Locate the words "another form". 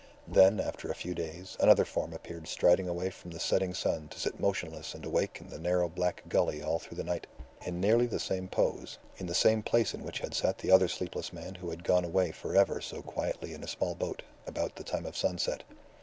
1.59-2.11